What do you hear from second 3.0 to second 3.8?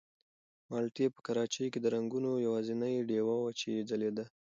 ډېوه وه چې